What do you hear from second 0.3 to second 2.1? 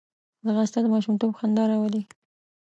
ځغاسته د ماشومتوب خندا راولي